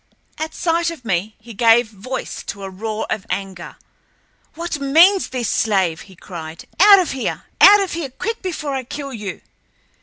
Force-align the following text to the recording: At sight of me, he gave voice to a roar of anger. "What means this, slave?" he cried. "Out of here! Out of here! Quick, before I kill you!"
At 0.39 0.55
sight 0.55 0.89
of 0.89 1.05
me, 1.05 1.35
he 1.39 1.53
gave 1.53 1.87
voice 1.87 2.41
to 2.47 2.63
a 2.63 2.71
roar 2.71 3.05
of 3.11 3.27
anger. 3.29 3.75
"What 4.55 4.79
means 4.79 5.27
this, 5.29 5.47
slave?" 5.47 6.01
he 6.09 6.15
cried. 6.15 6.65
"Out 6.79 6.97
of 6.97 7.11
here! 7.11 7.43
Out 7.61 7.81
of 7.81 7.93
here! 7.93 8.09
Quick, 8.09 8.41
before 8.41 8.73
I 8.73 8.83
kill 8.83 9.13
you!" 9.13 9.41